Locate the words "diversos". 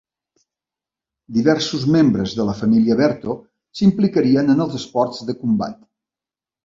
1.35-1.83